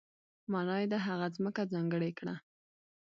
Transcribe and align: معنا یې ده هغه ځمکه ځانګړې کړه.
معنا 0.51 0.75
یې 0.81 0.87
ده 0.91 0.97
هغه 1.07 1.27
ځمکه 1.35 1.61
ځانګړې 1.73 2.11
کړه. 2.19 2.35